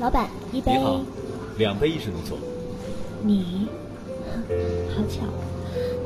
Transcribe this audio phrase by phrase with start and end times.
[0.00, 0.72] 老板，一杯。
[0.72, 1.02] 你好，
[1.58, 2.38] 两杯意式浓缩。
[3.22, 3.68] 你，
[4.96, 5.26] 好巧。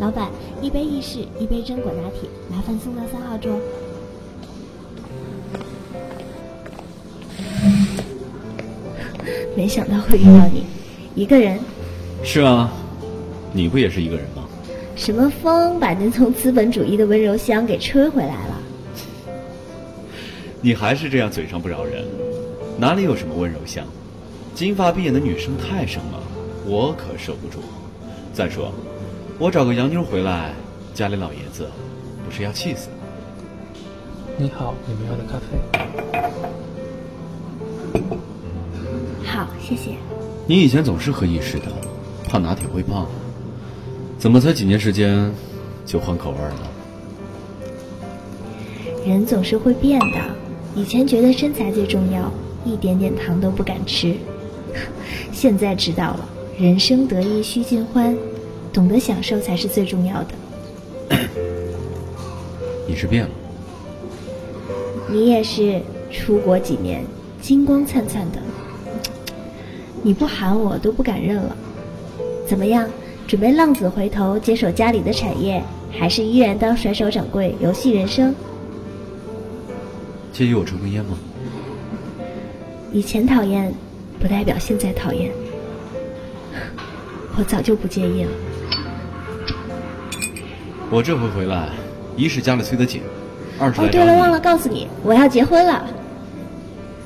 [0.01, 0.29] 老板，
[0.61, 3.53] 一杯意式，一杯榛果拿铁，麻烦送到三号桌。
[9.57, 10.65] 没想到会遇到你，
[11.15, 11.61] 一个人。
[12.25, 12.73] 是啊，
[13.53, 14.43] 你不也是一个人吗？
[14.97, 18.59] 什么风把您从资本主义的温柔乡给吹回来了？
[20.61, 22.05] 你还是这样嘴上不饶人，
[22.79, 23.85] 哪里有什么温柔乡？
[24.55, 26.21] 金发碧眼的女生太生了，
[26.65, 27.59] 我可受不住。
[28.33, 28.73] 再说，
[29.39, 30.53] 我找个洋妞回来，
[30.93, 31.69] 家里老爷子
[32.25, 32.89] 不是要气死？
[34.37, 35.45] 你好，你们要的咖啡。
[39.25, 39.93] 好，谢谢。
[40.47, 41.67] 你以前总是喝意式的，
[42.29, 43.07] 怕拿铁会胖，
[44.19, 45.33] 怎么才几年时间
[45.87, 46.71] 就换口味了？
[49.07, 50.21] 人总是会变的，
[50.75, 52.31] 以前觉得身材最重要，
[52.65, 54.15] 一点点糖都不敢吃，
[55.33, 58.17] 现在知道了，人生得意须尽欢，
[58.73, 61.19] 懂得享受才是最重要的。
[62.89, 63.31] 你是变了。
[65.11, 67.05] 你也是，出国几年，
[67.41, 68.39] 金光灿灿的。
[70.03, 71.57] 你不喊我都不敢认了。
[72.47, 72.89] 怎么样，
[73.27, 78.35] 准备浪子回头接手家里的产业，还是依然当甩手掌柜，游戏人生？
[80.33, 81.17] 介意我抽根烟吗？
[82.95, 83.75] 以前讨厌，
[84.21, 85.33] 不代表现在讨厌。
[87.37, 88.31] 我早就不介意了。
[90.93, 91.71] 我这回回来，
[92.17, 93.03] 一是家里催得紧。
[93.59, 95.85] 二哦，对了，忘了告诉你，我要结婚了。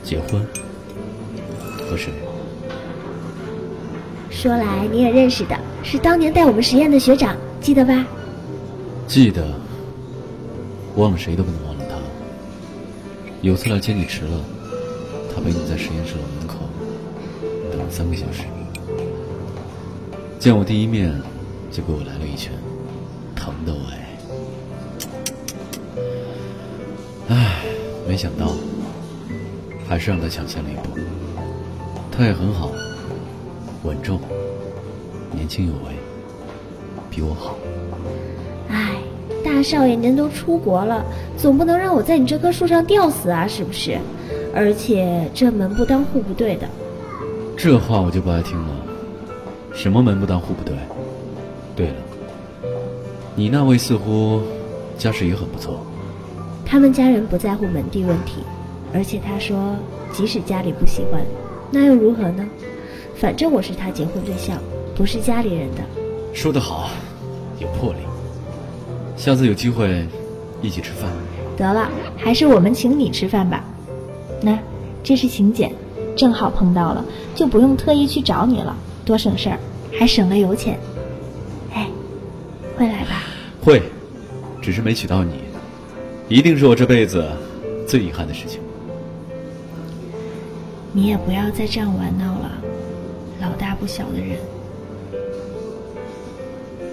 [0.05, 0.47] 结婚？
[1.89, 2.13] 和谁？
[4.29, 8.05] 说来你也认识的，是当年带我们实验的学长，记得吧？
[9.07, 9.43] 记得。
[10.97, 11.97] 忘了谁都不能忘了他。
[13.41, 14.39] 有次来接你迟了，
[15.39, 16.57] 他陪你在实验室的门口
[17.71, 18.43] 等了三个小时。
[20.37, 21.15] 见我第一面，
[21.71, 22.53] 就给我来了一拳，
[23.37, 24.19] 疼的我哎。
[27.29, 27.63] 唉，
[28.09, 28.51] 没想到，
[29.89, 30.99] 还是让他抢先了一步。
[32.11, 32.73] 他也很好，
[33.85, 34.21] 稳重，
[35.31, 35.95] 年轻有为，
[37.09, 37.57] 比我好。
[38.71, 38.97] 唉，
[39.45, 41.05] 大少爷您都出国了，
[41.37, 43.97] 总不能让我在你这棵树上吊死啊，是不是？
[44.59, 46.67] 而且这门不当户不对的。
[47.57, 48.75] 这话我就不爱听了。
[49.73, 50.75] 什么门不当户不对？
[51.77, 51.95] 对了，
[53.37, 54.43] 你那位似乎
[54.99, 55.87] 家世也很不错。
[56.67, 58.43] 他们家人不在乎门第问题，
[58.93, 59.77] 而且他说，
[60.13, 61.23] 即使家里不喜欢，
[61.71, 62.45] 那又如何呢？
[63.15, 64.59] 反正我是他结婚对象，
[64.97, 65.83] 不是家里人的。
[66.35, 66.91] 说得好，
[67.61, 68.01] 有魄力。
[69.17, 70.05] 下次有机会
[70.61, 71.09] 一起吃饭。
[71.57, 73.65] 得了，还是我们请你吃饭吧。
[74.41, 74.59] 那，
[75.03, 75.73] 这是请柬，
[76.17, 77.05] 正好碰到了，
[77.35, 79.59] 就不用特意去找你了，多省事儿，
[79.99, 80.79] 还省了油钱。
[81.75, 81.89] 哎，
[82.77, 83.25] 会来吧？
[83.61, 83.83] 会，
[84.63, 85.33] 只是没娶到你。
[86.29, 87.27] 一定是我这辈子
[87.87, 88.61] 最遗憾的事情。
[90.93, 92.51] 你也不要再这样玩闹了，
[93.41, 94.37] 老大不小的人。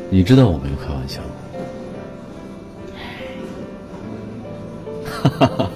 [0.09, 1.21] 你知道我没有开玩笑。
[5.05, 5.74] 哈哈哈！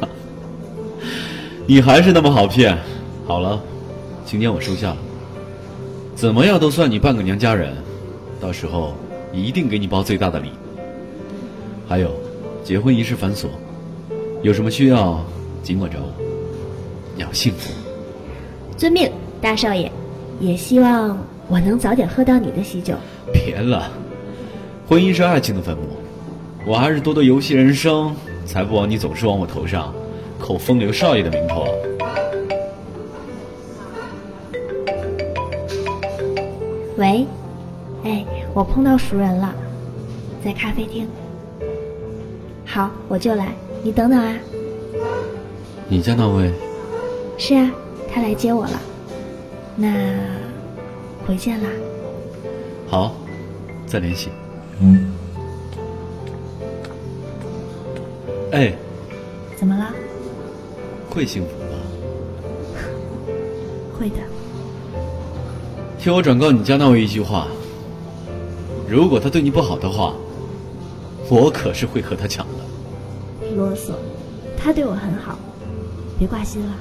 [1.69, 2.75] 你还是那么好骗。
[3.27, 3.61] 好了，
[4.25, 4.97] 请柬我收下了。
[6.15, 7.77] 怎么样都算你半个娘家人，
[8.41, 8.95] 到时候
[9.31, 10.49] 一定给你包最大的礼。
[11.87, 12.09] 还有。
[12.63, 13.47] 结婚仪式繁琐，
[14.43, 15.23] 有什么需要
[15.63, 16.11] 尽管找我。
[17.17, 17.71] 要幸福。
[18.75, 19.91] 遵命，大少爷。
[20.39, 22.95] 也希望我能早点喝到你的喜酒。
[23.31, 23.91] 别了，
[24.87, 25.83] 婚姻是爱情的坟墓，
[26.65, 29.93] 我还是多多游戏人生，才不枉你总是往我头上
[30.39, 31.65] 扣风流少爷的名头。
[36.97, 37.25] 喂，
[38.03, 39.53] 哎，我碰到熟人了，
[40.43, 41.07] 在咖啡厅。
[42.65, 43.53] 好，我就来。
[43.83, 44.35] 你等等啊。
[45.87, 46.51] 你家那位？
[47.37, 47.71] 是啊，
[48.13, 48.81] 他来接我了。
[49.75, 49.93] 那，
[51.25, 51.69] 回见啦。
[52.87, 53.13] 好，
[53.85, 54.29] 再联系。
[54.81, 55.13] 嗯。
[58.51, 58.73] 哎。
[61.09, 61.75] 会幸福吧？
[63.99, 64.17] 会的。
[65.99, 67.47] 替我转告你家那位一句话：
[68.87, 70.13] 如果他对你不好的话。
[71.31, 73.53] 我可是会和他抢的。
[73.55, 73.91] 啰嗦，
[74.57, 75.37] 他对我很好，
[76.17, 76.73] 别挂心了。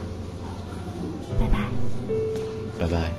[1.39, 1.69] 拜拜。
[2.79, 3.13] 拜拜。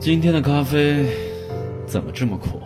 [0.00, 1.04] 今天的咖啡
[1.86, 2.60] 怎么这么苦？